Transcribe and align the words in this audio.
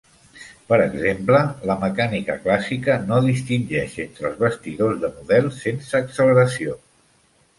Per 0.69 0.77
exemple, 0.85 1.41
la 1.71 1.75
mecànica 1.81 2.37
clàssica 2.45 2.95
no 3.11 3.19
distingeix 3.27 3.95
entre 4.05 4.27
als 4.31 4.41
bastidors 4.47 4.99
de 5.05 5.11
models 5.19 5.61
sense 5.67 6.01
acceleració. 6.03 6.77